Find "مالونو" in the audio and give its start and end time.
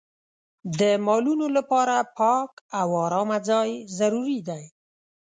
1.05-1.45